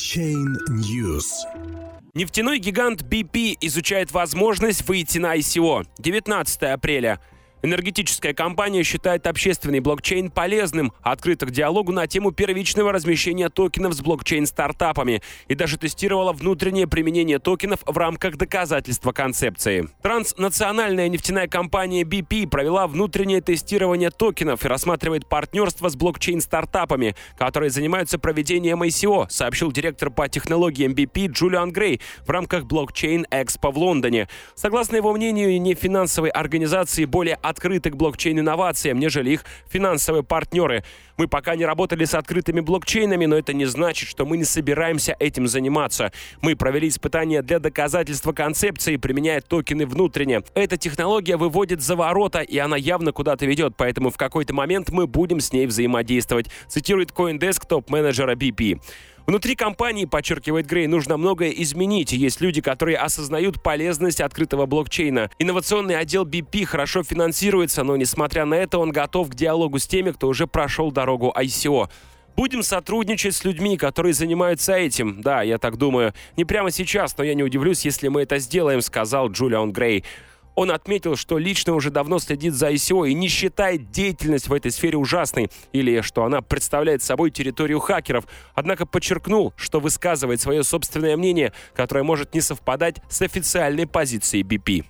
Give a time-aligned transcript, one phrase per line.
[0.00, 1.26] Blockchain News.
[2.14, 5.86] Нефтяной гигант BP изучает возможность выйти на ICO.
[5.98, 7.20] 19 апреля.
[7.62, 14.00] Энергетическая компания считает общественный блокчейн полезным, открыта к диалогу на тему первичного размещения токенов с
[14.00, 19.88] блокчейн-стартапами и даже тестировала внутреннее применение токенов в рамках доказательства концепции.
[20.02, 28.18] Транснациональная нефтяная компания BP провела внутреннее тестирование токенов и рассматривает партнерство с блокчейн-стартапами, которые занимаются
[28.18, 34.28] проведением ICO, сообщил директор по технологиям BP Джулиан Грей в рамках блокчейн Экспо в Лондоне.
[34.54, 40.82] Согласно его мнению, нефинансовые организации более открыты к блокчейн-инновациям, нежели их финансовые партнеры.
[41.18, 45.14] Мы пока не работали с открытыми блокчейнами, но это не значит, что мы не собираемся
[45.18, 46.12] этим заниматься.
[46.40, 50.40] Мы провели испытания для доказательства концепции, применяя токены внутренне.
[50.54, 55.06] Эта технология выводит за ворота, и она явно куда-то ведет, поэтому в какой-то момент мы
[55.06, 58.80] будем с ней взаимодействовать, цитирует CoinDesk топ-менеджера BP.
[59.26, 62.12] Внутри компании, подчеркивает Грей, нужно многое изменить.
[62.12, 65.30] Есть люди, которые осознают полезность открытого блокчейна.
[65.38, 70.10] Инновационный отдел BP хорошо финансируется, но несмотря на это он готов к диалогу с теми,
[70.10, 71.88] кто уже прошел дорогу ICO.
[72.36, 75.20] Будем сотрудничать с людьми, которые занимаются этим.
[75.20, 76.14] Да, я так думаю.
[76.36, 80.04] Не прямо сейчас, но я не удивлюсь, если мы это сделаем, сказал Джулиан Грей.
[80.60, 84.70] Он отметил, что лично уже давно следит за ICO и не считает деятельность в этой
[84.70, 91.16] сфере ужасной или что она представляет собой территорию хакеров, однако подчеркнул, что высказывает свое собственное
[91.16, 94.84] мнение, которое может не совпадать с официальной позицией BP.